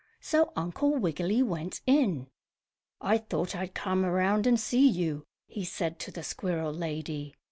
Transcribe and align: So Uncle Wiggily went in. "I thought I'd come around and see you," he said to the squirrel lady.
So 0.19 0.51
Uncle 0.55 0.95
Wiggily 0.97 1.43
went 1.43 1.81
in. 1.85 2.25
"I 3.01 3.19
thought 3.19 3.55
I'd 3.55 3.75
come 3.75 4.03
around 4.03 4.47
and 4.47 4.59
see 4.59 4.89
you," 4.89 5.27
he 5.45 5.63
said 5.63 5.99
to 5.99 6.11
the 6.11 6.23
squirrel 6.23 6.73
lady. 6.73 7.35